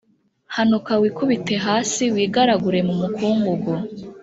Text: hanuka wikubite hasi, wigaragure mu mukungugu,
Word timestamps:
hanuka 0.55 0.91
wikubite 1.01 1.55
hasi, 1.65 2.03
wigaragure 2.15 2.79
mu 2.87 2.93
mukungugu, 2.99 3.73